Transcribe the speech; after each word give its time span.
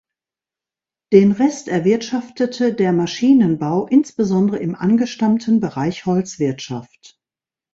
Den 1.13 1.31
Rest 1.31 1.67
erwirtschaftete 1.67 2.73
der 2.73 2.91
Maschinenbau, 2.91 3.85
insbesondere 3.85 4.57
im 4.57 4.73
angestammten 4.73 5.59
Bereich 5.59 6.07
Holzwirtschaft. 6.07 7.19